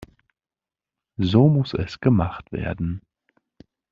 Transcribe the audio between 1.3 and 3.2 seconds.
muss es gemacht werden.